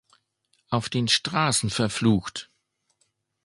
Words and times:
Auf 0.71 0.89
den 0.89 1.07
Straßen 1.07 1.69
verflucht! 1.69 2.49